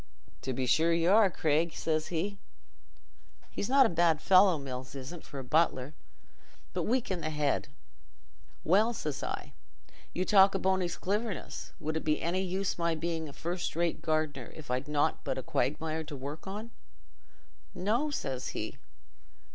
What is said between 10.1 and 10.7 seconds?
'you talk o'